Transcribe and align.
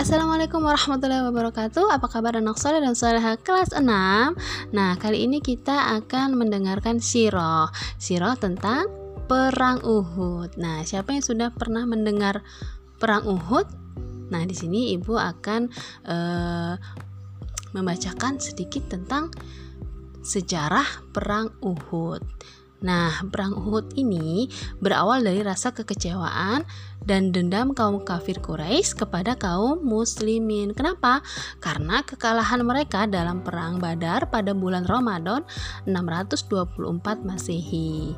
Assalamualaikum 0.00 0.64
warahmatullahi 0.64 1.28
wabarakatuh. 1.28 1.92
Apa 1.92 2.08
kabar 2.08 2.40
anak 2.40 2.56
soleh 2.56 2.80
dan 2.80 2.96
soleha 2.96 3.36
kelas 3.36 3.76
6 3.76 3.84
Nah 4.72 4.96
kali 4.96 5.28
ini 5.28 5.44
kita 5.44 5.92
akan 6.00 6.40
mendengarkan 6.40 7.04
siroh. 7.04 7.68
Siroh 8.00 8.32
tentang 8.40 8.88
perang 9.28 9.84
Uhud. 9.84 10.56
Nah 10.56 10.80
siapa 10.88 11.12
yang 11.12 11.20
sudah 11.20 11.52
pernah 11.52 11.84
mendengar 11.84 12.40
perang 12.96 13.28
Uhud? 13.28 13.68
Nah 14.32 14.40
di 14.48 14.56
sini 14.56 14.96
ibu 14.96 15.20
akan 15.20 15.68
uh, 16.08 16.80
membacakan 17.76 18.40
sedikit 18.40 18.88
tentang 18.88 19.28
sejarah 20.24 21.12
perang 21.12 21.52
Uhud 21.60 22.24
Nah, 22.80 23.12
perang 23.28 23.52
Uhud 23.52 23.92
ini 24.00 24.48
berawal 24.80 25.20
dari 25.20 25.44
rasa 25.44 25.76
kekecewaan 25.76 26.64
dan 27.04 27.32
dendam 27.32 27.76
kaum 27.76 28.00
kafir 28.04 28.40
Quraisy 28.40 29.04
kepada 29.04 29.36
kaum 29.36 29.84
muslimin. 29.84 30.72
Kenapa? 30.72 31.20
Karena 31.60 32.00
kekalahan 32.04 32.64
mereka 32.64 33.04
dalam 33.04 33.44
perang 33.44 33.76
Badar 33.80 34.28
pada 34.32 34.56
bulan 34.56 34.88
Ramadan 34.88 35.44
624 35.84 37.24
Masehi. 37.24 38.16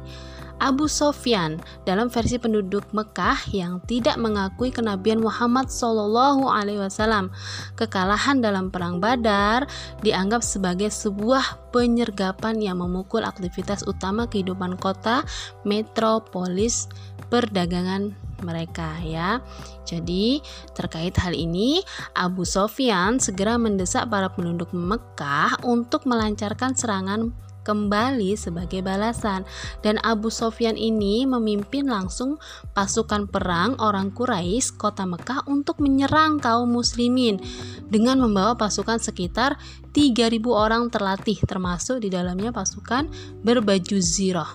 Abu 0.62 0.86
Sofyan 0.86 1.58
dalam 1.82 2.06
versi 2.06 2.38
penduduk 2.38 2.86
Mekah 2.94 3.50
yang 3.50 3.82
tidak 3.90 4.14
mengakui 4.14 4.70
kenabian 4.70 5.18
Muhammad 5.18 5.66
Shallallahu 5.66 6.46
Alaihi 6.46 6.78
Wasallam. 6.78 7.34
Kekalahan 7.74 8.38
dalam 8.38 8.70
perang 8.70 9.02
Badar 9.02 9.66
dianggap 10.06 10.46
sebagai 10.46 10.94
sebuah 10.94 11.74
penyergapan 11.74 12.62
yang 12.62 12.78
memukul 12.78 13.26
aktivitas 13.26 13.82
utama 13.90 14.30
kehidupan 14.30 14.78
kota 14.78 15.26
metropolis 15.66 16.86
perdagangan 17.26 18.14
mereka 18.46 18.98
ya. 19.02 19.42
Jadi 19.82 20.42
terkait 20.78 21.14
hal 21.18 21.34
ini 21.34 21.82
Abu 22.14 22.46
Sofyan 22.46 23.18
segera 23.18 23.58
mendesak 23.58 24.06
para 24.06 24.30
penduduk 24.30 24.70
Mekah 24.70 25.62
untuk 25.66 26.06
melancarkan 26.06 26.78
serangan 26.78 27.34
kembali 27.62 28.34
sebagai 28.34 28.82
balasan 28.82 29.46
dan 29.80 30.02
Abu 30.02 30.28
Sofyan 30.28 30.74
ini 30.74 31.24
memimpin 31.24 31.86
langsung 31.86 32.42
pasukan 32.74 33.30
perang 33.30 33.78
orang 33.78 34.10
Quraisy 34.10 34.76
kota 34.76 35.06
Mekah 35.06 35.46
untuk 35.46 35.78
menyerang 35.78 36.42
kaum 36.42 36.68
muslimin 36.68 37.38
dengan 37.86 38.20
membawa 38.20 38.58
pasukan 38.58 38.98
sekitar 38.98 39.56
3000 39.94 40.42
orang 40.50 40.90
terlatih 40.90 41.38
termasuk 41.46 42.02
di 42.02 42.10
dalamnya 42.10 42.50
pasukan 42.50 43.06
berbaju 43.40 43.98
zirah. 44.02 44.50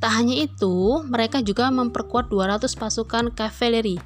Tak 0.00 0.12
hanya 0.16 0.48
itu, 0.48 1.04
mereka 1.04 1.44
juga 1.44 1.68
memperkuat 1.68 2.32
200 2.32 2.72
pasukan 2.72 3.36
kavaleri 3.36 4.00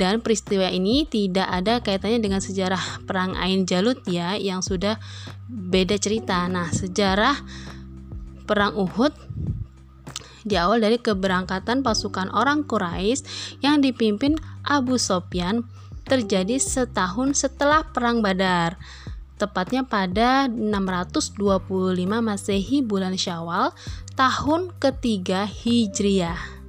dan 0.00 0.22
peristiwa 0.22 0.70
ini 0.70 1.04
tidak 1.04 1.44
ada 1.44 1.84
kaitannya 1.84 2.22
dengan 2.22 2.40
sejarah 2.40 3.04
perang 3.04 3.34
Ain 3.36 3.66
Jalut 3.66 4.00
ya 4.06 4.38
yang 4.38 4.62
sudah 4.62 4.96
beda 5.50 5.98
cerita. 5.98 6.46
Nah, 6.46 6.70
sejarah 6.70 7.34
perang 8.46 8.78
Uhud 8.78 9.10
diawal 10.46 10.80
dari 10.80 10.96
keberangkatan 10.96 11.82
pasukan 11.84 12.30
orang 12.32 12.64
Quraisy 12.64 13.58
yang 13.60 13.82
dipimpin 13.82 14.38
Abu 14.64 14.96
Sofyan 14.96 15.66
terjadi 16.06 16.56
setahun 16.56 17.44
setelah 17.44 17.84
perang 17.90 18.24
Badar 18.24 18.80
tepatnya 19.40 19.88
pada 19.88 20.52
625 20.52 21.40
Masehi 22.20 22.84
bulan 22.84 23.16
Syawal 23.16 23.72
tahun 24.12 24.76
ketiga 24.76 25.48
Hijriah. 25.48 26.60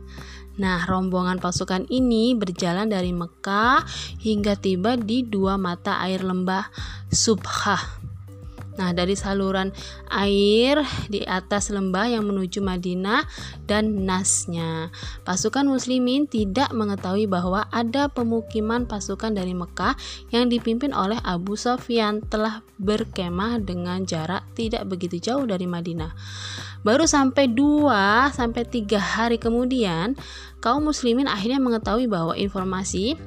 Nah, 0.55 0.83
rombongan 0.87 1.39
pasukan 1.43 1.87
ini 1.91 2.31
berjalan 2.31 2.87
dari 2.87 3.11
Mekah 3.11 3.83
hingga 4.23 4.55
tiba 4.55 4.95
di 4.95 5.27
dua 5.27 5.59
mata 5.59 5.99
air 5.99 6.23
lembah 6.23 6.71
Subhah. 7.11 8.00
Nah, 8.79 8.95
dari 8.95 9.19
saluran 9.19 9.75
air 10.07 10.79
di 11.11 11.23
atas 11.27 11.71
lembah 11.71 12.07
yang 12.07 12.23
menuju 12.23 12.63
Madinah 12.63 13.27
dan 13.67 14.07
Nasnya, 14.07 14.93
pasukan 15.27 15.67
muslimin 15.67 16.27
tidak 16.27 16.71
mengetahui 16.71 17.27
bahwa 17.27 17.67
ada 17.67 18.07
pemukiman 18.07 18.87
pasukan 18.87 19.35
dari 19.35 19.51
Mekah 19.51 19.95
yang 20.31 20.47
dipimpin 20.47 20.95
oleh 20.95 21.19
Abu 21.19 21.59
Sofyan 21.59 22.23
telah 22.23 22.63
berkemah 22.79 23.59
dengan 23.59 24.07
jarak 24.07 24.47
tidak 24.55 24.87
begitu 24.87 25.19
jauh 25.19 25.43
dari 25.43 25.67
Madinah. 25.67 26.15
Baru 26.81 27.05
sampai 27.05 27.51
2 27.51 28.33
sampai 28.33 28.63
3 28.65 28.97
hari 28.97 29.37
kemudian, 29.37 30.17
kaum 30.63 30.81
muslimin 30.89 31.29
akhirnya 31.29 31.61
mengetahui 31.61 32.09
bahwa 32.09 32.33
informasi 32.33 33.19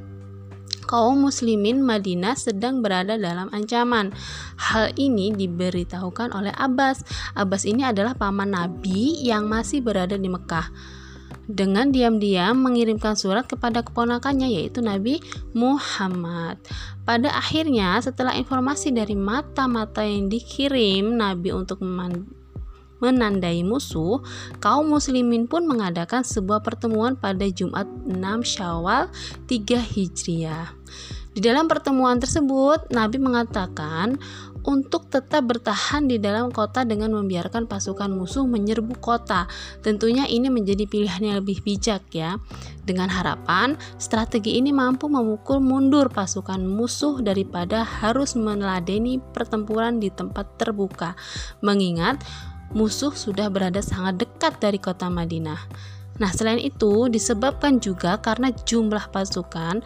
kaum 0.86 1.26
muslimin 1.28 1.82
Madinah 1.82 2.36
sedang 2.36 2.80
berada 2.84 3.16
dalam 3.16 3.50
ancaman. 3.50 4.12
Hal 4.56 4.92
ini 4.96 5.32
diberitahukan 5.34 6.32
oleh 6.36 6.52
Abbas. 6.54 7.02
Abbas 7.34 7.64
ini 7.66 7.84
adalah 7.84 8.14
paman 8.14 8.54
Nabi 8.54 9.24
yang 9.24 9.48
masih 9.48 9.80
berada 9.80 10.14
di 10.14 10.28
Mekah. 10.30 10.68
Dengan 11.44 11.92
diam-diam 11.92 12.56
mengirimkan 12.56 13.20
surat 13.20 13.44
kepada 13.44 13.84
keponakannya 13.84 14.48
yaitu 14.48 14.80
Nabi 14.80 15.20
Muhammad. 15.52 16.56
Pada 17.04 17.36
akhirnya 17.36 18.00
setelah 18.00 18.32
informasi 18.32 18.96
dari 18.96 19.12
mata-mata 19.12 20.00
yang 20.00 20.32
dikirim 20.32 21.20
Nabi 21.20 21.52
untuk 21.52 21.84
menandai 23.04 23.60
musuh, 23.60 24.24
kaum 24.64 24.88
muslimin 24.88 25.44
pun 25.44 25.68
mengadakan 25.68 26.24
sebuah 26.24 26.64
pertemuan 26.64 27.20
pada 27.20 27.44
Jumat 27.44 27.84
6 28.08 28.16
Syawal 28.48 29.12
3 29.44 29.76
Hijriah. 29.76 30.72
Di 31.34 31.42
dalam 31.42 31.66
pertemuan 31.66 32.22
tersebut, 32.22 32.94
Nabi 32.94 33.18
mengatakan 33.18 34.16
untuk 34.64 35.12
tetap 35.12 35.44
bertahan 35.44 36.08
di 36.08 36.16
dalam 36.16 36.48
kota 36.48 36.88
dengan 36.88 37.12
membiarkan 37.12 37.68
pasukan 37.68 38.08
musuh 38.08 38.48
menyerbu 38.48 38.96
kota. 38.98 39.44
Tentunya 39.84 40.24
ini 40.24 40.48
menjadi 40.48 40.88
pilihan 40.88 41.20
yang 41.20 41.36
lebih 41.44 41.60
bijak 41.60 42.08
ya. 42.14 42.40
Dengan 42.86 43.12
harapan 43.12 43.76
strategi 44.00 44.56
ini 44.56 44.72
mampu 44.72 45.10
memukul 45.10 45.60
mundur 45.60 46.08
pasukan 46.08 46.64
musuh 46.64 47.20
daripada 47.20 47.84
harus 47.84 48.38
meneladeni 48.38 49.20
pertempuran 49.20 50.00
di 50.00 50.08
tempat 50.08 50.56
terbuka. 50.56 51.12
Mengingat 51.60 52.24
musuh 52.74 53.14
sudah 53.14 53.48
berada 53.48 53.80
sangat 53.80 54.26
dekat 54.26 54.58
dari 54.58 54.82
kota 54.82 55.06
Madinah. 55.08 55.58
Nah, 56.18 56.30
selain 56.30 56.62
itu 56.62 57.10
disebabkan 57.10 57.82
juga 57.82 58.18
karena 58.22 58.54
jumlah 58.54 59.10
pasukan, 59.10 59.82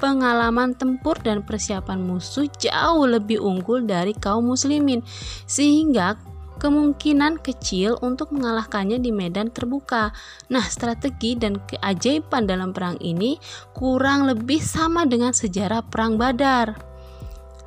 pengalaman 0.00 0.72
tempur 0.72 1.20
dan 1.20 1.44
persiapan 1.44 2.00
musuh 2.00 2.48
jauh 2.56 3.04
lebih 3.04 3.44
unggul 3.44 3.84
dari 3.84 4.16
kaum 4.16 4.48
muslimin 4.48 5.04
sehingga 5.44 6.16
kemungkinan 6.60 7.40
kecil 7.40 7.96
untuk 8.04 8.36
mengalahkannya 8.36 9.00
di 9.00 9.12
medan 9.12 9.48
terbuka. 9.48 10.12
Nah, 10.52 10.64
strategi 10.68 11.36
dan 11.36 11.56
keajaiban 11.64 12.44
dalam 12.44 12.76
perang 12.76 13.00
ini 13.00 13.40
kurang 13.72 14.28
lebih 14.28 14.60
sama 14.60 15.08
dengan 15.08 15.32
sejarah 15.32 15.80
perang 15.88 16.20
Badar. 16.20 16.89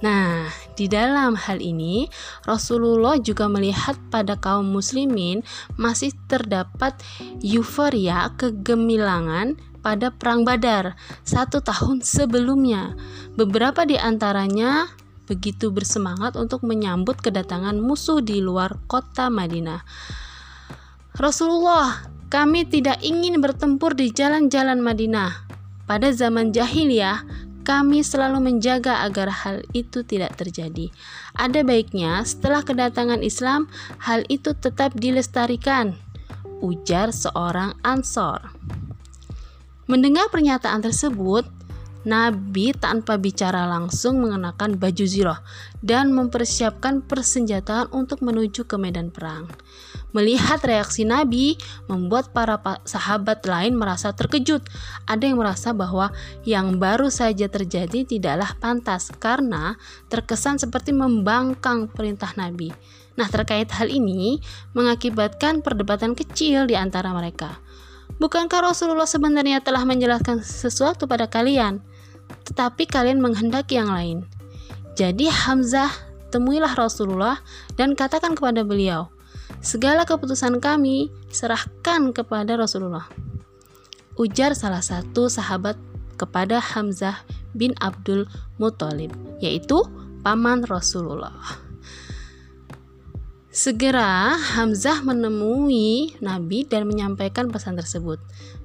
Nah, 0.04 0.52
di 0.76 0.92
dalam 0.92 1.40
hal 1.40 1.64
ini 1.64 2.12
Rasulullah 2.44 3.16
juga 3.24 3.48
melihat 3.48 3.96
pada 4.12 4.36
kaum 4.36 4.68
muslimin 4.68 5.48
masih 5.80 6.12
terdapat 6.28 6.92
euforia 7.40 8.28
kegemilangan 8.36 9.56
pada 9.80 10.12
perang 10.12 10.44
Badar 10.44 11.00
satu 11.24 11.64
tahun 11.64 12.04
sebelumnya. 12.04 13.00
Beberapa 13.40 13.88
di 13.88 13.96
antaranya 13.96 14.92
begitu 15.24 15.72
bersemangat 15.72 16.36
untuk 16.36 16.68
menyambut 16.68 17.24
kedatangan 17.24 17.80
musuh 17.80 18.20
di 18.20 18.44
luar 18.44 18.76
kota 18.92 19.32
Madinah. 19.32 19.88
Rasulullah, 21.16 22.12
kami 22.28 22.68
tidak 22.68 23.00
ingin 23.00 23.40
bertempur 23.40 23.96
di 23.96 24.12
jalan-jalan 24.12 24.84
Madinah. 24.84 25.48
Pada 25.88 26.12
zaman 26.12 26.52
jahiliyah, 26.52 27.24
kami 27.64 28.04
selalu 28.04 28.44
menjaga 28.44 29.02
agar 29.08 29.32
hal 29.32 29.64
itu 29.72 30.04
tidak 30.04 30.36
terjadi. 30.36 30.92
Ada 31.34 31.64
baiknya 31.64 32.22
setelah 32.28 32.62
kedatangan 32.62 33.24
Islam, 33.24 33.72
hal 34.04 34.28
itu 34.28 34.52
tetap 34.54 34.94
dilestarikan, 34.94 35.96
ujar 36.60 37.16
seorang 37.16 37.80
Ansor. 37.82 38.52
Mendengar 39.88 40.28
pernyataan 40.32 40.84
tersebut, 40.84 41.48
Nabi 42.04 42.76
tanpa 42.76 43.16
bicara 43.16 43.64
langsung 43.64 44.20
mengenakan 44.20 44.76
baju 44.76 45.06
ziroh 45.08 45.40
dan 45.80 46.12
mempersiapkan 46.12 47.00
persenjataan 47.00 47.88
untuk 47.96 48.20
menuju 48.20 48.68
ke 48.68 48.76
medan 48.76 49.08
perang. 49.08 49.48
Melihat 50.14 50.62
reaksi 50.62 51.04
Nabi 51.04 51.58
membuat 51.90 52.32
para 52.32 52.62
sahabat 52.86 53.44
lain 53.50 53.74
merasa 53.74 54.14
terkejut. 54.14 54.62
Ada 55.10 55.34
yang 55.34 55.42
merasa 55.42 55.74
bahwa 55.74 56.14
yang 56.46 56.78
baru 56.78 57.10
saja 57.10 57.50
terjadi 57.50 58.06
tidaklah 58.06 58.54
pantas 58.62 59.10
karena 59.18 59.76
terkesan 60.08 60.62
seperti 60.62 60.94
membangkang 60.94 61.90
perintah 61.90 62.30
Nabi. 62.38 62.70
Nah, 63.18 63.30
terkait 63.30 63.70
hal 63.74 63.90
ini 63.90 64.42
mengakibatkan 64.78 65.66
perdebatan 65.66 66.14
kecil 66.14 66.70
di 66.70 66.78
antara 66.78 67.10
mereka. 67.14 67.58
Bukankah 68.22 68.70
Rasulullah 68.70 69.10
sebenarnya 69.10 69.66
telah 69.66 69.82
menjelaskan 69.86 70.46
sesuatu 70.46 71.10
pada 71.10 71.26
kalian? 71.26 71.82
tetapi 72.44 72.90
kalian 72.90 73.24
menghendaki 73.24 73.80
yang 73.80 73.92
lain. 73.92 74.28
Jadi 74.94 75.30
Hamzah 75.30 75.90
temuilah 76.30 76.74
Rasulullah 76.74 77.42
dan 77.80 77.98
katakan 77.98 78.38
kepada 78.38 78.62
beliau, 78.62 79.10
segala 79.64 80.04
keputusan 80.04 80.60
kami 80.60 81.08
serahkan 81.32 82.12
kepada 82.12 82.60
Rasulullah. 82.60 83.08
Ujar 84.20 84.54
salah 84.54 84.84
satu 84.84 85.32
sahabat 85.32 85.80
kepada 86.20 86.62
Hamzah 86.62 87.26
bin 87.56 87.74
Abdul 87.82 88.30
Muthalib, 88.62 89.16
yaitu 89.42 89.82
paman 90.22 90.68
Rasulullah. 90.68 91.64
Segera 93.50 94.36
Hamzah 94.36 95.02
menemui 95.02 96.18
Nabi 96.22 96.66
dan 96.68 96.86
menyampaikan 96.86 97.50
pesan 97.50 97.80
tersebut. 97.80 98.20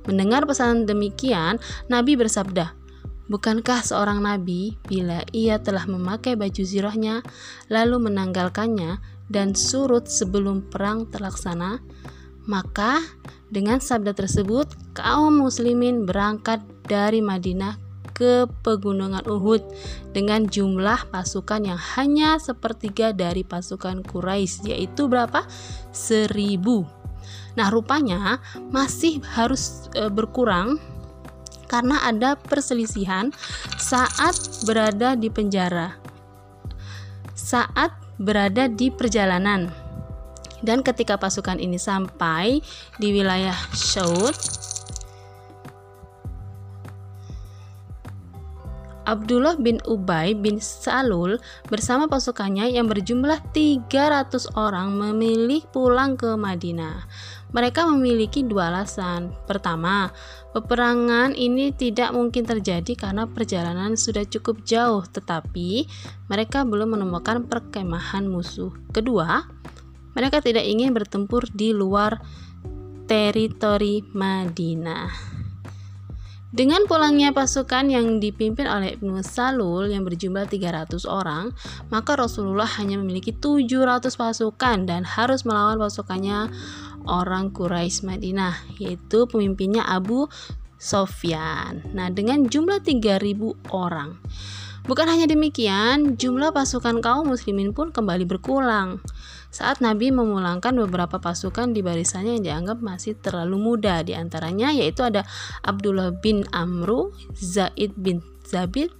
Mendengar 0.09 0.49
pesan 0.49 0.85
demikian, 0.89 1.61
Nabi 1.89 2.17
bersabda, 2.17 2.73
Bukankah 3.29 3.85
seorang 3.85 4.25
nabi 4.25 4.81
bila 4.89 5.21
ia 5.37 5.61
telah 5.61 5.85
memakai 5.85 6.33
baju 6.33 6.65
zirahnya 6.65 7.21
lalu 7.69 8.09
menanggalkannya 8.09 9.05
dan 9.29 9.53
surut 9.53 10.09
sebelum 10.09 10.67
perang 10.69 11.09
terlaksana? 11.09 11.81
Maka 12.49 13.05
dengan 13.53 13.81
sabda 13.81 14.17
tersebut 14.17 14.73
kaum 14.97 15.45
muslimin 15.45 16.09
berangkat 16.09 16.65
dari 16.89 17.21
Madinah 17.21 17.89
ke 18.19 18.51
pegunungan 18.67 19.23
Uhud 19.31 19.63
dengan 20.11 20.51
jumlah 20.51 21.13
pasukan 21.15 21.63
yang 21.63 21.79
hanya 21.95 22.43
sepertiga 22.43 23.15
dari 23.15 23.47
pasukan 23.47 24.03
Quraisy 24.03 24.75
yaitu 24.75 25.07
berapa? 25.07 25.47
Seribu. 25.95 26.83
Nah 27.55 27.71
rupanya 27.71 28.43
masih 28.75 29.23
harus 29.39 29.87
e, 29.95 30.11
berkurang 30.11 30.83
karena 31.71 32.03
ada 32.03 32.35
perselisihan 32.35 33.31
saat 33.77 34.35
berada 34.65 35.15
di 35.15 35.29
penjara, 35.29 35.95
saat 37.37 38.08
berada 38.19 38.67
di 38.67 38.91
perjalanan. 38.91 39.71
Dan 40.59 40.83
ketika 40.83 41.15
pasukan 41.15 41.63
ini 41.63 41.79
sampai 41.79 42.59
di 42.99 43.09
wilayah 43.15 43.55
Shaud, 43.71 44.35
Abdullah 49.09 49.57
bin 49.57 49.81
Ubay 49.89 50.37
bin 50.37 50.61
Salul 50.61 51.41
bersama 51.73 52.13
pasukannya 52.13 52.69
yang 52.69 52.93
berjumlah 52.93 53.41
300 53.57 54.53
orang 54.53 54.93
memilih 54.93 55.65
pulang 55.73 56.21
ke 56.21 56.37
Madinah. 56.37 57.09
Mereka 57.49 57.89
memiliki 57.89 58.45
dua 58.45 58.69
alasan. 58.69 59.33
Pertama, 59.49 60.13
peperangan 60.53 61.33
ini 61.33 61.73
tidak 61.73 62.13
mungkin 62.13 62.45
terjadi 62.45 62.93
karena 62.93 63.25
perjalanan 63.25 63.97
sudah 63.97 64.29
cukup 64.29 64.69
jauh, 64.69 65.01
tetapi 65.09 65.89
mereka 66.29 66.69
belum 66.69 67.01
menemukan 67.01 67.49
perkemahan 67.49 68.29
musuh. 68.29 68.73
Kedua, 68.93 69.49
mereka 70.13 70.45
tidak 70.45 70.69
ingin 70.69 70.93
bertempur 70.93 71.49
di 71.49 71.73
luar 71.73 72.21
teritori 73.09 74.05
Madinah. 74.13 75.39
Dengan 76.49 76.89
pulangnya 76.89 77.29
pasukan 77.37 77.93
yang 77.93 78.25
dipimpin 78.25 78.65
oleh 78.65 78.97
Ibnu 78.97 79.21
Salul 79.21 79.93
yang 79.93 80.01
berjumlah 80.09 80.49
300 80.49 81.05
orang, 81.05 81.53
maka 81.93 82.17
Rasulullah 82.17 82.65
hanya 82.81 82.97
memiliki 82.97 83.37
700 83.37 84.09
pasukan 84.17 84.89
dan 84.89 85.05
harus 85.05 85.45
melawan 85.45 85.77
pasukannya 85.77 86.49
orang 87.09 87.51
Quraisy 87.51 88.05
Madinah, 88.05 88.55
yaitu 88.77 89.25
pemimpinnya 89.25 89.89
Abu 89.89 90.29
Sofyan. 90.77 91.89
Nah, 91.97 92.13
dengan 92.13 92.47
jumlah 92.47 92.85
3000 92.85 93.57
orang. 93.73 94.21
Bukan 94.85 95.09
hanya 95.09 95.29
demikian, 95.29 96.21
jumlah 96.21 96.53
pasukan 96.53 97.01
kaum 97.01 97.29
muslimin 97.33 97.73
pun 97.73 97.93
kembali 97.93 98.25
berkurang 98.25 99.01
saat 99.49 99.81
Nabi 99.81 100.13
memulangkan 100.13 100.77
beberapa 100.77 101.17
pasukan 101.17 101.73
di 101.73 101.81
barisannya 101.81 102.37
yang 102.41 102.45
dianggap 102.45 102.85
masih 102.85 103.17
terlalu 103.17 103.57
muda 103.57 104.05
di 104.05 104.13
antaranya 104.13 104.69
yaitu 104.77 105.01
ada 105.01 105.25
Abdullah 105.65 106.13
bin 106.21 106.45
Amru, 106.53 107.17
Zaid 107.33 107.97
bin 107.97 108.21
Zabid, 108.45 108.93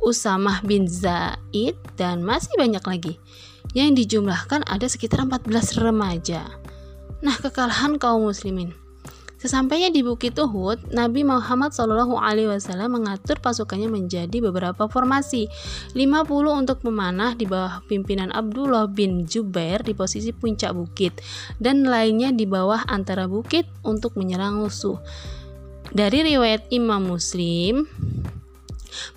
Usamah 0.00 0.64
bin 0.64 0.88
Zaid 0.88 1.76
dan 2.00 2.24
masih 2.24 2.56
banyak 2.56 2.80
lagi. 2.80 3.14
Yang 3.76 4.04
dijumlahkan 4.04 4.64
ada 4.64 4.88
sekitar 4.88 5.20
14 5.28 5.76
remaja. 5.76 6.48
Nah, 7.18 7.34
kekalahan 7.34 7.98
kaum 7.98 8.30
muslimin 8.30 8.70
Sesampainya 9.38 9.86
di 9.94 10.02
Bukit 10.02 10.34
Uhud, 10.34 10.90
Nabi 10.90 11.22
Muhammad 11.22 11.70
Wasallam 11.70 12.90
mengatur 12.90 13.38
pasukannya 13.38 13.86
menjadi 13.86 14.42
beberapa 14.42 14.90
formasi. 14.90 15.46
50 15.94 16.26
untuk 16.50 16.82
memanah 16.82 17.38
di 17.38 17.46
bawah 17.46 17.86
pimpinan 17.86 18.34
Abdullah 18.34 18.90
bin 18.90 19.30
Jubair 19.30 19.86
di 19.86 19.94
posisi 19.94 20.34
puncak 20.34 20.74
bukit 20.74 21.22
dan 21.62 21.86
lainnya 21.86 22.34
di 22.34 22.50
bawah 22.50 22.82
antara 22.90 23.30
bukit 23.30 23.70
untuk 23.86 24.18
menyerang 24.18 24.58
musuh. 24.58 24.98
Dari 25.94 26.34
riwayat 26.34 26.74
Imam 26.74 27.06
Muslim, 27.06 27.86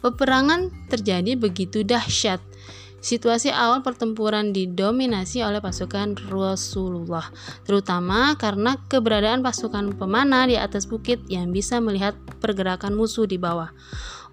peperangan 0.06 0.70
terjadi 0.86 1.34
begitu 1.34 1.82
dahsyat 1.82 2.51
Situasi 3.02 3.50
awal 3.50 3.82
pertempuran 3.82 4.54
didominasi 4.54 5.42
oleh 5.42 5.58
pasukan 5.58 6.16
Rasulullah, 6.30 7.26
terutama 7.66 8.38
karena 8.38 8.78
keberadaan 8.86 9.42
pasukan 9.42 9.98
pemanah 9.98 10.46
di 10.46 10.56
atas 10.56 10.86
bukit 10.86 11.26
yang 11.26 11.50
bisa 11.50 11.82
melihat 11.82 12.14
pergerakan 12.38 12.94
musuh 12.94 13.26
di 13.26 13.42
bawah 13.42 13.74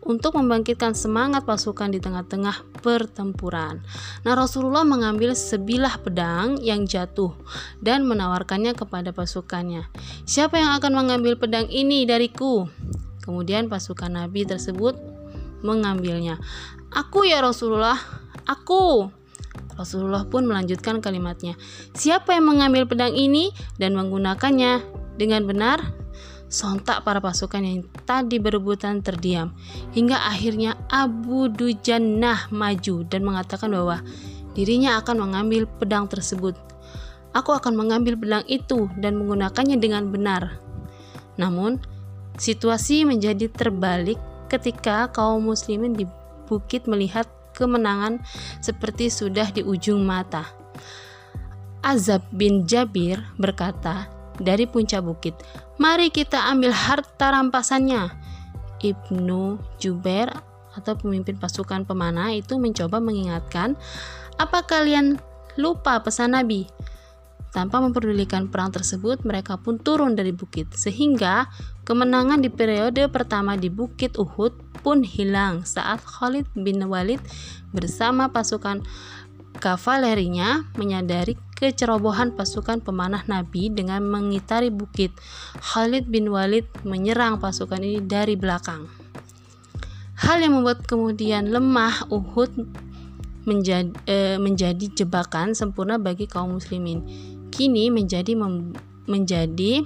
untuk 0.05 0.39
membangkitkan 0.39 0.95
semangat 0.95 1.43
pasukan 1.43 1.91
di 1.91 1.99
tengah-tengah 1.99 2.81
pertempuran. 2.85 3.83
Nah, 4.23 4.33
Rasulullah 4.39 4.87
mengambil 4.87 5.35
sebilah 5.35 5.99
pedang 5.99 6.61
yang 6.63 6.87
jatuh 6.87 7.35
dan 7.83 8.07
menawarkannya 8.07 8.77
kepada 8.79 9.11
pasukannya. 9.11 9.91
Siapa 10.29 10.61
yang 10.61 10.77
akan 10.79 10.93
mengambil 10.93 11.35
pedang 11.35 11.67
ini 11.69 12.07
dariku? 12.07 12.71
Kemudian 13.21 13.69
pasukan 13.69 14.09
Nabi 14.09 14.49
tersebut 14.49 14.97
mengambilnya. 15.61 16.39
Aku 16.95 17.29
ya 17.29 17.45
Rasulullah, 17.45 17.99
Aku. 18.49 19.13
Rasulullah 19.77 20.27
pun 20.27 20.49
melanjutkan 20.49 20.99
kalimatnya. 20.99 21.55
Siapa 21.95 22.35
yang 22.35 22.51
mengambil 22.51 22.89
pedang 22.89 23.15
ini 23.15 23.55
dan 23.79 23.95
menggunakannya 23.95 24.83
dengan 25.21 25.47
benar? 25.47 25.79
Sontak 26.49 27.05
para 27.05 27.21
pasukan 27.21 27.61
yang 27.61 27.85
tadi 28.09 28.41
berebutan 28.41 29.05
terdiam 29.05 29.53
hingga 29.93 30.17
akhirnya 30.17 30.81
Abu 30.89 31.53
Dujannah 31.53 32.49
maju 32.49 33.05
dan 33.05 33.21
mengatakan 33.21 33.69
bahwa 33.69 34.01
dirinya 34.57 34.97
akan 34.99 35.29
mengambil 35.29 35.69
pedang 35.69 36.09
tersebut. 36.09 36.57
Aku 37.37 37.53
akan 37.53 37.77
mengambil 37.77 38.17
pedang 38.17 38.43
itu 38.49 38.89
dan 38.97 39.21
menggunakannya 39.21 39.77
dengan 39.77 40.09
benar. 40.09 40.57
Namun, 41.37 41.79
situasi 42.41 43.05
menjadi 43.05 43.53
terbalik 43.53 44.17
ketika 44.49 45.13
kaum 45.13 45.45
muslimin 45.45 45.93
di 45.93 46.09
bukit 46.49 46.89
melihat 46.89 47.29
kemenangan 47.59 48.23
seperti 48.63 49.11
sudah 49.11 49.51
di 49.51 49.67
ujung 49.67 50.07
mata. 50.07 50.47
Azab 51.83 52.23
bin 52.31 52.63
Jabir 52.71 53.19
berkata 53.35 54.07
dari 54.39 54.71
puncak 54.71 55.03
bukit, 55.03 55.35
"Mari 55.83 56.15
kita 56.15 56.47
ambil 56.55 56.71
harta 56.71 57.35
rampasannya." 57.35 58.15
Ibnu 58.79 59.59
Jubair 59.83 60.31
atau 60.79 60.95
pemimpin 60.95 61.35
pasukan 61.35 61.83
pemanah 61.83 62.31
itu 62.31 62.55
mencoba 62.63 63.03
mengingatkan, 63.03 63.75
"Apa 64.39 64.63
kalian 64.63 65.19
lupa 65.59 65.99
pesan 66.03 66.39
Nabi?" 66.39 66.71
Tanpa 67.49 67.81
memperdulikan 67.81 68.53
perang 68.53 68.69
tersebut, 68.69 69.25
mereka 69.25 69.57
pun 69.57 69.81
turun 69.81 70.13
dari 70.13 70.37
bukit, 70.37 70.69
sehingga 70.77 71.49
kemenangan 71.89 72.45
di 72.45 72.53
periode 72.53 73.09
pertama 73.09 73.57
di 73.57 73.73
Bukit 73.73 74.21
Uhud 74.21 74.68
pun 74.81 75.03
hilang 75.03 75.67
saat 75.67 75.99
Khalid 76.01 76.47
bin 76.55 76.81
Walid 76.87 77.19
bersama 77.75 78.31
pasukan 78.31 78.87
kavalerinya 79.59 80.71
menyadari 80.79 81.35
kecerobohan 81.59 82.39
pasukan 82.39 82.79
pemanah 82.79 83.27
Nabi 83.27 83.69
dengan 83.75 84.07
mengitari 84.07 84.71
bukit. 84.71 85.11
Khalid 85.59 86.07
bin 86.07 86.31
Walid 86.31 86.71
menyerang 86.87 87.43
pasukan 87.43 87.83
ini 87.83 87.99
dari 87.99 88.39
belakang. 88.39 88.87
Hal 90.19 90.43
yang 90.43 90.59
membuat 90.59 90.87
kemudian 90.87 91.51
lemah 91.51 92.07
Uhud 92.11 92.51
menjadi, 93.47 93.91
eh, 94.07 94.37
menjadi 94.39 94.87
jebakan 94.95 95.55
sempurna 95.55 95.99
bagi 95.99 96.27
kaum 96.31 96.59
muslimin 96.59 97.03
kini 97.59 97.91
menjadi 97.91 98.39
mem, 98.39 98.77
menjadi 99.09 99.83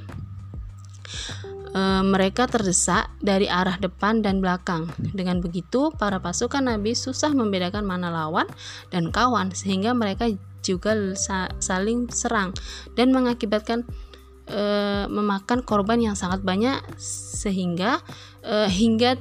e, 1.73 1.83
mereka 2.05 2.45
terdesak 2.51 3.02
dari 3.23 3.47
arah 3.47 3.79
depan 3.79 4.21
dan 4.21 4.43
belakang. 4.43 4.91
Dengan 4.99 5.39
begitu, 5.39 5.95
para 5.95 6.19
pasukan 6.19 6.67
Nabi 6.67 6.93
susah 6.93 7.31
membedakan 7.33 7.87
mana 7.87 8.11
lawan 8.11 8.51
dan 8.91 9.15
kawan 9.15 9.55
sehingga 9.55 9.95
mereka 9.95 10.29
juga 10.63 10.95
sa 11.15 11.51
saling 11.59 12.11
serang 12.11 12.55
dan 12.95 13.11
mengakibatkan 13.15 13.87
e, 14.47 14.63
memakan 15.11 15.63
korban 15.63 15.99
yang 15.99 16.15
sangat 16.19 16.43
banyak 16.43 16.79
sehingga 17.03 18.03
e, 18.43 18.71
hingga 18.71 19.19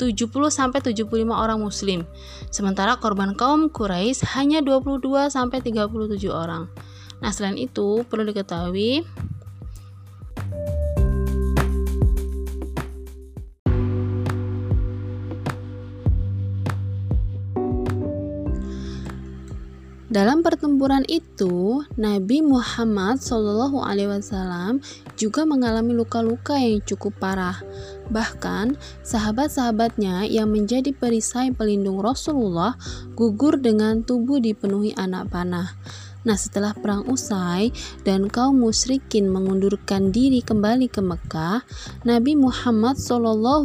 70 0.00 0.16
sampai 0.48 0.80
75 0.80 1.12
orang 1.28 1.60
muslim. 1.60 2.08
Sementara 2.48 2.96
korban 2.96 3.36
kaum 3.36 3.68
Quraisy 3.68 4.24
hanya 4.32 4.64
22 4.64 5.28
sampai 5.28 5.60
37 5.60 5.92
orang. 6.32 6.72
Nah, 7.20 7.30
selain 7.36 7.60
itu 7.60 8.00
perlu 8.08 8.24
diketahui 8.24 9.04
Dalam 20.10 20.42
pertempuran 20.42 21.06
itu, 21.06 21.86
Nabi 21.94 22.42
Muhammad 22.42 23.22
SAW 23.22 24.82
juga 25.14 25.46
mengalami 25.46 25.94
luka-luka 25.94 26.58
yang 26.58 26.82
cukup 26.82 27.14
parah. 27.22 27.62
Bahkan, 28.10 28.74
sahabat-sahabatnya 29.06 30.26
yang 30.26 30.50
menjadi 30.50 30.90
perisai 30.90 31.54
pelindung 31.54 32.02
Rasulullah 32.02 32.74
gugur 33.14 33.62
dengan 33.62 34.02
tubuh 34.02 34.42
dipenuhi 34.42 34.98
anak 34.98 35.30
panah. 35.30 35.78
Nah, 36.26 36.36
setelah 36.36 36.74
perang 36.74 37.06
usai 37.08 37.70
dan 38.02 38.26
kaum 38.26 38.60
musyrikin 38.60 39.30
mengundurkan 39.30 40.12
diri 40.12 40.44
kembali 40.44 40.90
ke 40.92 41.00
Mekah, 41.00 41.64
Nabi 42.02 42.34
Muhammad 42.34 42.98
SAW 42.98 43.62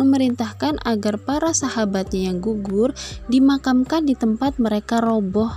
memerintahkan 0.00 0.80
agar 0.82 1.20
para 1.20 1.52
sahabatnya 1.52 2.32
yang 2.32 2.40
gugur 2.40 2.96
dimakamkan 3.28 4.08
di 4.08 4.16
tempat 4.16 4.56
mereka 4.56 5.04
roboh 5.04 5.52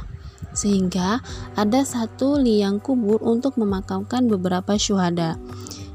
sehingga 0.53 1.23
ada 1.57 1.81
satu 1.81 2.37
liang 2.37 2.77
kubur 2.77 3.19
untuk 3.23 3.57
memakamkan 3.57 4.29
beberapa 4.29 4.77
syuhada. 4.77 5.39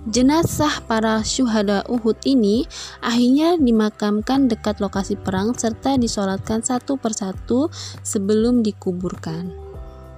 Jenazah 0.08 0.88
para 0.88 1.20
syuhada 1.20 1.84
Uhud 1.84 2.16
ini 2.24 2.64
akhirnya 3.04 3.60
dimakamkan 3.60 4.48
dekat 4.48 4.80
lokasi 4.80 5.20
perang 5.20 5.52
serta 5.52 6.00
disolatkan 6.00 6.64
satu 6.64 6.96
persatu 6.96 7.68
sebelum 8.00 8.64
dikuburkan. 8.64 9.68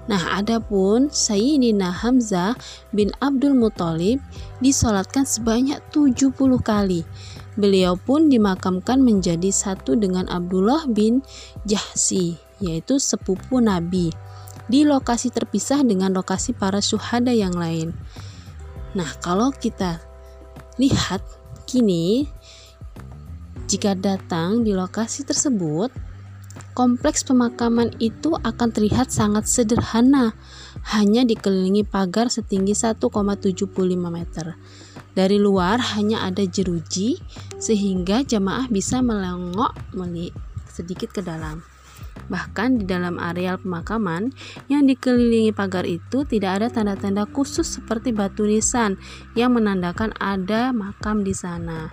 Nah, 0.06 0.42
adapun 0.42 1.06
Sayyidina 1.10 1.90
Hamzah 1.90 2.58
bin 2.90 3.14
Abdul 3.18 3.54
Muthalib 3.54 4.18
disolatkan 4.58 5.22
sebanyak 5.22 5.78
70 5.94 6.34
kali 6.62 7.06
Beliau 7.58 7.98
pun 7.98 8.30
dimakamkan 8.30 9.02
menjadi 9.02 9.50
satu 9.50 9.98
dengan 9.98 10.30
Abdullah 10.30 10.86
bin 10.86 11.26
Jahsi, 11.66 12.38
yaitu 12.62 13.02
sepupu 13.02 13.58
Nabi, 13.58 14.14
di 14.70 14.86
lokasi 14.86 15.34
terpisah 15.34 15.82
dengan 15.82 16.14
lokasi 16.14 16.54
para 16.54 16.78
syuhada 16.78 17.34
yang 17.34 17.56
lain. 17.58 17.90
Nah, 18.94 19.10
kalau 19.18 19.50
kita 19.50 19.98
lihat 20.78 21.22
kini, 21.66 22.30
jika 23.66 23.98
datang 23.98 24.62
di 24.62 24.70
lokasi 24.70 25.26
tersebut, 25.26 25.90
kompleks 26.74 27.26
pemakaman 27.26 27.94
itu 27.98 28.34
akan 28.34 28.68
terlihat 28.70 29.10
sangat 29.10 29.46
sederhana, 29.50 30.34
hanya 30.94 31.26
dikelilingi 31.26 31.86
pagar 31.86 32.30
setinggi 32.30 32.74
1,75 32.74 33.70
meter. 34.10 34.54
Dari 35.10 35.42
luar 35.42 35.82
hanya 35.98 36.22
ada 36.22 36.46
jeruji 36.46 37.18
sehingga 37.58 38.22
jamaah 38.22 38.70
bisa 38.70 39.02
melengok 39.02 39.74
sedikit 40.70 41.10
ke 41.10 41.20
dalam. 41.20 41.66
Bahkan 42.30 42.82
di 42.82 42.84
dalam 42.86 43.18
areal 43.18 43.58
pemakaman 43.58 44.30
yang 44.70 44.86
dikelilingi 44.86 45.50
pagar 45.50 45.82
itu 45.82 46.22
tidak 46.22 46.62
ada 46.62 46.68
tanda-tanda 46.70 47.26
khusus 47.26 47.66
seperti 47.66 48.14
batu 48.14 48.46
nisan 48.46 48.94
yang 49.34 49.58
menandakan 49.58 50.14
ada 50.22 50.70
makam 50.70 51.26
di 51.26 51.34
sana. 51.34 51.90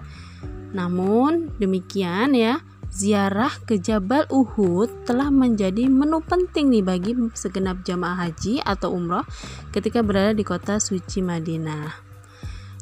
Namun 0.77 1.57
demikian 1.57 2.37
ya, 2.37 2.61
ziarah 2.93 3.51
ke 3.65 3.81
Jabal 3.81 4.29
Uhud 4.29 5.09
telah 5.09 5.33
menjadi 5.33 5.89
menu 5.89 6.21
penting 6.21 6.69
nih 6.69 6.85
bagi 6.85 7.11
segenap 7.33 7.81
jamaah 7.81 8.29
haji 8.29 8.61
atau 8.61 8.93
umroh 8.93 9.25
ketika 9.73 10.05
berada 10.05 10.37
di 10.37 10.45
kota 10.45 10.77
suci 10.77 11.25
Madinah 11.25 12.06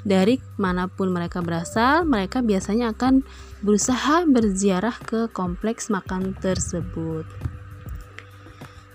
dari 0.06 0.38
mana 0.62 0.86
pun 0.86 1.10
mereka 1.10 1.42
berasal, 1.42 2.06
mereka 2.06 2.46
biasanya 2.46 2.94
akan 2.94 3.26
berusaha 3.66 4.30
berziarah 4.30 4.94
ke 5.02 5.28
kompleks 5.34 5.90
makam 5.90 6.38
tersebut. 6.38 7.26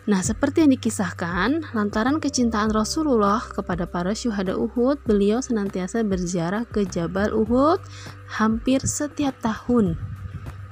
Nah, 0.09 0.25
seperti 0.25 0.65
yang 0.65 0.73
dikisahkan, 0.75 1.71
lantaran 1.77 2.19
kecintaan 2.19 2.73
Rasulullah 2.73 3.43
kepada 3.43 3.85
para 3.87 4.15
syuhada 4.15 4.57
Uhud, 4.57 5.03
beliau 5.07 5.39
senantiasa 5.39 6.03
berziarah 6.03 6.67
ke 6.67 6.89
Jabal 6.89 7.31
Uhud 7.37 7.79
hampir 8.27 8.83
setiap 8.87 9.39
tahun 9.39 10.10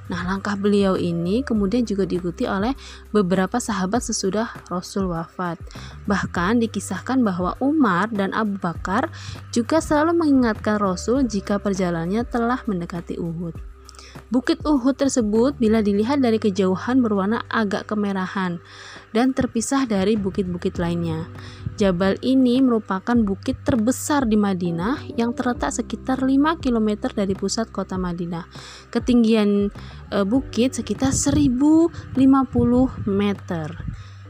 Nah, 0.09 0.25
langkah 0.25 0.57
beliau 0.57 0.97
ini 0.97 1.45
kemudian 1.45 1.85
juga 1.85 2.09
diikuti 2.09 2.49
oleh 2.49 2.73
beberapa 3.13 3.61
sahabat 3.61 4.01
sesudah 4.01 4.49
Rasul 4.67 5.05
wafat. 5.13 5.61
Bahkan 6.09 6.65
dikisahkan 6.65 7.21
bahwa 7.21 7.53
Umar 7.61 8.09
dan 8.09 8.33
Abu 8.33 8.57
Bakar 8.57 9.13
juga 9.53 9.77
selalu 9.77 10.17
mengingatkan 10.17 10.81
Rasul 10.81 11.29
jika 11.29 11.61
perjalanannya 11.61 12.25
telah 12.25 12.65
mendekati 12.65 13.21
Uhud. 13.21 13.68
Bukit 14.29 14.61
Uhud 14.61 14.93
tersebut 14.93 15.57
bila 15.57 15.81
dilihat 15.81 16.21
dari 16.21 16.37
kejauhan 16.37 17.01
berwarna 17.01 17.41
agak 17.49 17.89
kemerahan 17.89 18.61
dan 19.09 19.33
terpisah 19.33 19.89
dari 19.89 20.21
bukit-bukit 20.21 20.77
lainnya. 20.77 21.25
Jabal 21.79 22.19
ini 22.21 22.61
merupakan 22.61 23.15
bukit 23.15 23.65
terbesar 23.65 24.29
di 24.29 24.37
Madinah 24.37 25.15
yang 25.17 25.33
terletak 25.33 25.73
sekitar 25.73 26.21
5 26.21 26.61
km 26.61 27.09
dari 27.09 27.33
pusat 27.33 27.73
kota 27.73 27.97
Madinah. 27.97 28.45
Ketinggian 28.93 29.71
e, 30.11 30.17
bukit 30.27 30.77
sekitar 30.77 31.15
1050 31.15 32.13
meter. 33.09 33.67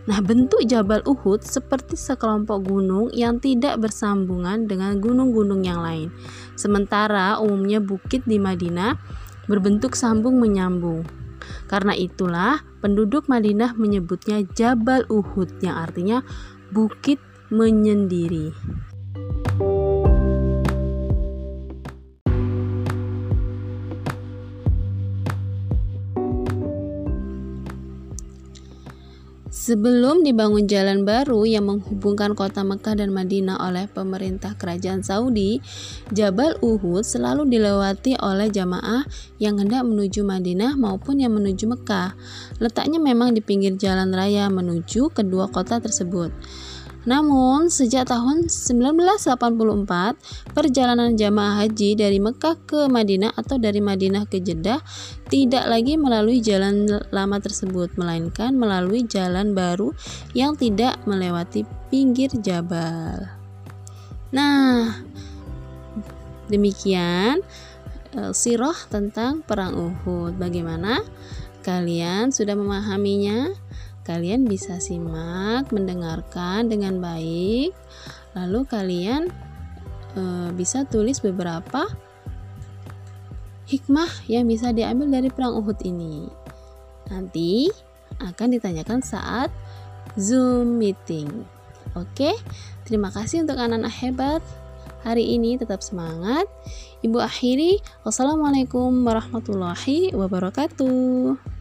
Nah, 0.10 0.26
bentuk 0.26 0.64
Jabal 0.64 1.04
Uhud 1.06 1.44
seperti 1.46 1.94
sekelompok 1.94 2.66
gunung 2.66 3.14
yang 3.14 3.38
tidak 3.38 3.78
bersambungan 3.78 4.66
dengan 4.66 4.98
gunung-gunung 4.98 5.62
yang 5.62 5.84
lain. 5.84 6.10
Sementara 6.58 7.38
umumnya 7.38 7.78
bukit 7.78 8.26
di 8.26 8.42
Madinah 8.42 8.98
berbentuk 9.50 9.98
sambung 9.98 10.38
menyambung. 10.38 11.04
Karena 11.66 11.98
itulah 11.98 12.62
penduduk 12.80 13.26
Madinah 13.26 13.74
menyebutnya 13.74 14.46
Jabal 14.54 15.10
Uhud 15.10 15.60
yang 15.66 15.82
artinya 15.82 16.22
bukit 16.70 17.18
menyendiri. 17.50 18.54
Sebelum 29.60 30.24
dibangun 30.24 30.72
jalan 30.72 31.04
baru 31.04 31.44
yang 31.44 31.68
menghubungkan 31.68 32.32
kota 32.32 32.64
Mekah 32.64 32.96
dan 32.96 33.12
Madinah 33.12 33.60
oleh 33.60 33.92
pemerintah 33.92 34.56
kerajaan 34.56 35.04
Saudi, 35.04 35.60
Jabal 36.16 36.56
Uhud 36.64 37.04
selalu 37.04 37.44
dilewati 37.44 38.16
oleh 38.24 38.48
jamaah 38.48 39.04
yang 39.36 39.60
hendak 39.60 39.84
menuju 39.84 40.24
Madinah 40.24 40.80
maupun 40.80 41.20
yang 41.20 41.36
menuju 41.36 41.76
Mekah. 41.76 42.16
Letaknya 42.64 43.04
memang 43.04 43.36
di 43.36 43.44
pinggir 43.44 43.76
jalan 43.76 44.16
raya 44.16 44.48
menuju 44.48 45.12
kedua 45.12 45.52
kota 45.52 45.84
tersebut. 45.84 46.32
Namun, 47.08 47.72
sejak 47.72 48.12
tahun 48.12 48.52
1984, 48.52 50.20
perjalanan 50.52 51.16
jamaah 51.16 51.64
haji 51.64 51.96
dari 51.96 52.20
Mekah 52.20 52.60
ke 52.68 52.92
Madinah 52.92 53.32
atau 53.40 53.56
dari 53.56 53.80
Madinah 53.80 54.28
ke 54.28 54.44
Jeddah 54.44 54.84
tidak 55.32 55.64
lagi 55.72 55.96
melalui 55.96 56.44
jalan 56.44 56.92
lama 57.14 57.38
tersebut, 57.40 57.96
melainkan 57.96 58.60
melalui 58.60 59.08
jalan 59.08 59.56
baru 59.56 59.96
yang 60.36 60.60
tidak 60.60 61.00
melewati 61.08 61.64
pinggir 61.88 62.36
jabal. 62.44 63.32
Nah, 64.36 65.00
demikian 66.52 67.40
uh, 68.20 68.36
sirah 68.36 68.76
tentang 68.92 69.40
perang 69.42 69.74
Uhud. 69.74 70.36
Bagaimana? 70.36 71.00
Kalian 71.64 72.36
sudah 72.36 72.60
memahaminya? 72.60 73.69
Kalian 74.10 74.50
bisa 74.50 74.82
simak, 74.82 75.70
mendengarkan 75.70 76.66
dengan 76.66 76.98
baik. 76.98 77.78
Lalu 78.34 78.60
kalian 78.66 79.30
e, 80.18 80.50
bisa 80.58 80.90
tulis 80.90 81.22
beberapa 81.22 81.86
hikmah 83.70 84.10
yang 84.26 84.50
bisa 84.50 84.74
diambil 84.74 85.14
dari 85.14 85.30
perang 85.30 85.54
Uhud 85.62 85.78
ini. 85.86 86.26
Nanti 87.14 87.70
akan 88.18 88.58
ditanyakan 88.58 89.06
saat 89.06 89.54
Zoom 90.18 90.82
meeting. 90.82 91.30
Oke, 91.94 92.34
terima 92.90 93.14
kasih 93.14 93.46
untuk 93.46 93.62
anak-anak 93.62 93.94
hebat. 94.02 94.42
Hari 95.06 95.38
ini 95.38 95.56
tetap 95.62 95.86
semangat. 95.86 96.50
Ibu 97.06 97.22
akhiri, 97.22 97.80
wassalamualaikum 98.04 99.06
warahmatullahi 99.06 100.12
wabarakatuh. 100.18 101.59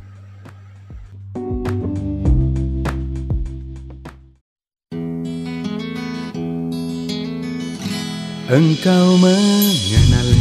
Engkau 8.48 9.20
mengenalnya 9.20 10.37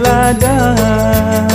gelada 0.00 1.49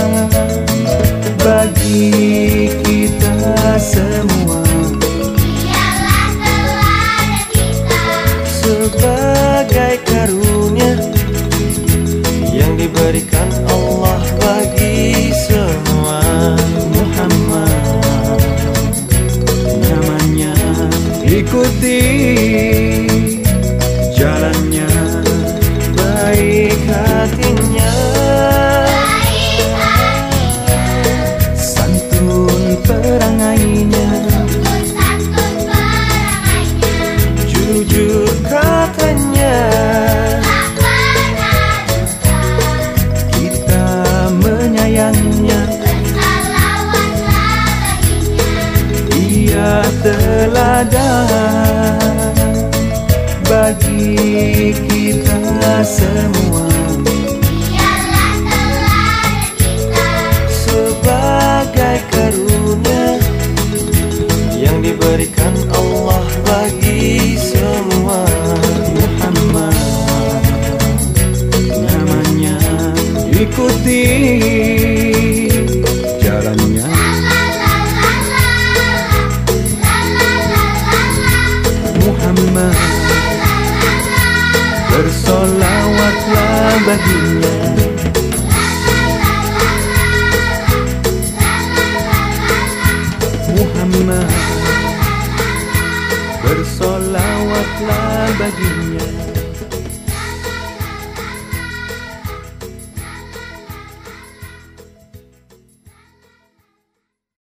e 73.38 73.46
curtir. 73.46 74.75